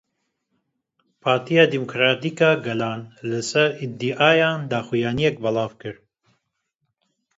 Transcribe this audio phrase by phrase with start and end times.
[1.23, 5.95] Partiya Demokratîk a Gelan li ser îdiayan daxuyaniyek belav kir.